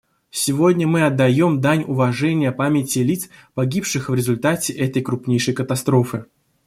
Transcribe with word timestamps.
Сегодня 0.31 0.87
мы 0.87 1.05
отдаем 1.05 1.61
дань 1.61 1.83
уважения 1.83 2.51
памяти 2.51 2.97
лиц, 3.05 3.29
погибших 3.53 4.09
в 4.09 4.15
результате 4.15 4.73
этой 4.73 5.03
крупнейшей 5.03 5.53
катастрофы. 5.53 6.25